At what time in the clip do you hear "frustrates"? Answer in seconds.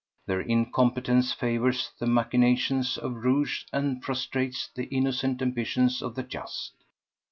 4.03-4.67